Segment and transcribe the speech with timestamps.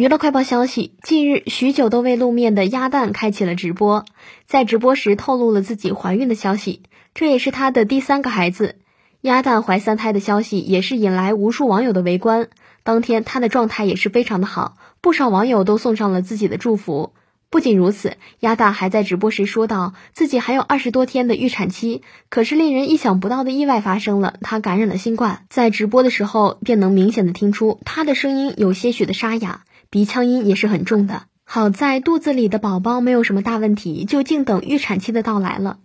[0.00, 4.06] 娱乐快报消息：近日，许久都未露面的鸭蛋开启了直播，
[4.46, 6.80] 在直播时透露了自己怀孕的消息，
[7.12, 8.76] 这也是她的第三个孩子。
[9.20, 12.48] 鸭蛋怀三胎的消息也是引来无数网友的围观。
[12.82, 17.12] 当天，她的状态也是非常的好，不少网友都送上了自己的祝福。
[17.50, 22.02] 不仅如此，丫蛋还在直播时说道自己还有二十多天的预产期。
[22.28, 25.44] 可是，令人意想不到的意外发生了，她感染了新冠。
[25.50, 29.62] 在直播的时候，便能明显的听出她的声音有些许的沙哑。
[29.90, 35.78] 鼻腔音也是很重的，好在肚子里的宝宝没有什么大问题，就静等预产期的到来了。